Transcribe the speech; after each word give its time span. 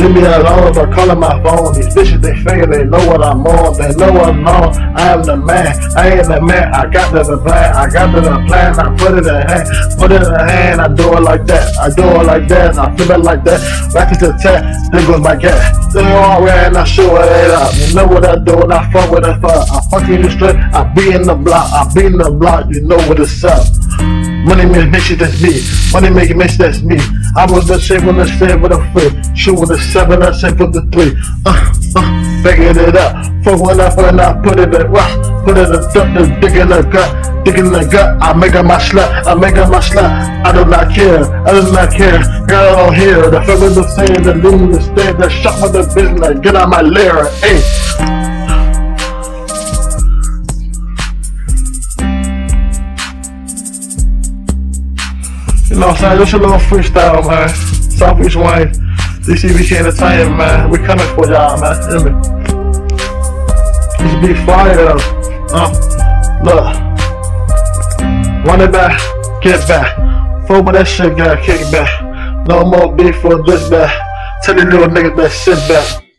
Leave 0.00 0.14
me 0.14 0.24
alone, 0.24 0.72
but 0.72 0.90
calling 0.94 1.20
my 1.20 1.36
phone. 1.44 1.74
These 1.74 1.92
bitches, 1.94 2.22
they 2.22 2.34
figure 2.36 2.64
they 2.64 2.84
know 2.84 3.04
what 3.06 3.22
I'm 3.22 3.46
on. 3.46 3.76
They 3.76 3.92
know 3.96 4.16
I'm 4.16 4.48
on. 4.48 4.72
I 4.96 5.12
am 5.12 5.22
the 5.22 5.36
man. 5.36 5.76
I 5.94 6.06
am 6.16 6.24
the 6.26 6.40
man. 6.40 6.72
I 6.72 6.88
got 6.88 7.12
the 7.12 7.36
plan. 7.36 7.76
I 7.76 7.90
got 7.90 8.14
the 8.14 8.22
plan. 8.48 8.80
I 8.80 8.96
put 8.96 9.18
it 9.18 9.26
in 9.26 9.34
hand. 9.44 9.68
Put 10.00 10.12
it 10.12 10.22
in 10.22 10.34
hand. 10.48 10.80
I 10.80 10.88
do 10.88 11.12
it 11.12 11.20
like 11.20 11.44
that. 11.48 11.76
I 11.76 11.90
do 11.90 12.02
it 12.02 12.24
like 12.24 12.48
that. 12.48 12.78
I 12.78 12.96
flip 12.96 13.10
it 13.10 13.18
like 13.18 13.44
that. 13.44 13.60
Back 13.92 14.18
to 14.18 14.28
the 14.28 14.32
tap. 14.40 14.64
There 14.90 15.06
goes 15.06 15.20
my 15.20 15.36
gas. 15.36 15.92
They 15.92 16.00
all 16.16 16.42
ran. 16.42 16.78
I 16.78 16.84
show 16.84 17.16
it 17.16 17.50
up. 17.50 17.74
You 17.76 17.94
know 17.94 18.06
what 18.06 18.24
I 18.24 18.36
do 18.38 18.56
and 18.62 18.72
I 18.72 18.90
fuck 18.90 19.10
with 19.10 19.26
it 19.26 19.38
fuck. 19.42 19.68
I 19.68 19.80
fuck 19.90 20.08
in 20.08 20.22
the 20.22 20.30
straight. 20.30 20.56
I 20.56 20.90
be 20.94 21.12
in 21.12 21.24
the 21.24 21.34
block. 21.34 21.70
I 21.72 21.92
be 21.92 22.06
in 22.06 22.16
the 22.16 22.30
block. 22.30 22.72
You 22.72 22.80
know 22.80 22.96
what 23.06 23.20
it's 23.20 23.44
up. 23.44 23.68
Money 24.48 24.64
make 24.64 25.02
shit 25.02 25.18
that's 25.18 25.42
me. 25.42 25.60
Money 25.92 26.08
make 26.08 26.30
it 26.30 26.56
that's 26.56 26.80
me. 26.80 26.96
I 27.36 27.46
was 27.50 27.68
the 27.68 27.78
same 27.78 28.06
when 28.06 28.18
I 28.18 28.26
said 28.38 28.60
with 28.60 28.72
a 28.72 28.80
flip. 28.92 29.14
Shoot 29.36 29.60
with 29.60 29.70
a 29.70 29.78
seven, 29.78 30.22
I 30.22 30.32
said 30.32 30.58
with 30.58 30.72
the 30.72 30.82
three. 30.90 31.14
Uh, 31.46 31.54
uh, 31.94 32.42
figured 32.42 32.76
it 32.76 32.96
out. 32.96 33.26
Fuck 33.44 33.60
when 33.62 33.80
I 33.80 33.94
when 33.94 34.20
I 34.20 34.34
put 34.42 34.58
it 34.58 34.74
in 34.74 34.90
rock. 34.90 35.10
Put 35.44 35.56
it 35.56 35.66
in 35.66 36.14
the 36.14 36.38
dick 36.40 36.54
in 36.56 36.68
the 36.68 36.82
gut. 36.82 37.44
Dick 37.44 37.56
in 37.58 37.70
the 37.70 37.86
gut. 37.86 38.18
I 38.20 38.34
make 38.34 38.54
up 38.54 38.66
my 38.66 38.78
slut. 38.78 39.26
I 39.26 39.34
make 39.34 39.56
up 39.56 39.70
my 39.70 39.78
slut. 39.78 40.10
I 40.44 40.52
do 40.52 40.64
not 40.68 40.92
care. 40.92 41.22
I 41.46 41.52
do 41.52 41.72
not 41.72 41.92
care. 41.92 42.18
Got 42.46 42.66
it 42.66 42.78
all 42.78 42.90
here. 42.90 43.30
The 43.30 43.42
fellas 43.42 43.78
are 43.78 43.88
saying 43.94 44.22
the 44.22 44.34
loon 44.34 44.72
the 44.72 44.80
stand. 44.80 45.22
The 45.22 45.30
shot 45.30 45.62
with 45.62 45.72
the 45.72 45.86
business. 45.94 46.40
Get 46.40 46.56
out 46.56 46.68
my 46.68 46.82
lair. 46.82 47.30
Hey. 47.40 47.79
You 55.70 55.78
know 55.78 55.86
what 55.86 56.02
I'm 56.02 56.18
saying? 56.18 56.18
Just 56.18 56.32
a 56.32 56.38
little 56.38 56.58
freestyle, 56.58 57.24
man. 57.28 57.48
Southeast 57.48 58.34
Wayne. 58.34 58.74
DCBC 59.22 59.78
Entertainment, 59.78 60.36
man. 60.36 60.68
We 60.68 60.78
coming 60.78 61.06
for 61.14 61.30
y'all, 61.30 61.60
man. 61.60 61.78
Hear 61.88 62.10
me? 62.10 62.10
This 64.00 64.14
be 64.26 64.34
fire, 64.44 64.96
uh, 65.54 65.70
Look. 66.42 66.64
Run 68.44 68.62
it 68.62 68.72
back. 68.72 69.00
Get 69.42 69.68
back. 69.68 69.96
Fuck 70.48 70.66
with 70.66 70.74
that 70.74 70.88
shit, 70.88 71.16
got 71.16 71.40
kick 71.44 71.60
back. 71.70 72.48
No 72.48 72.64
more 72.64 72.92
beef 72.92 73.20
for 73.20 73.40
this 73.44 73.70
back. 73.70 73.94
Tell 74.42 74.56
the 74.56 74.64
little 74.64 74.88
niggas 74.88 75.16
that 75.18 75.30
sit 75.30 75.68
back. 75.68 76.09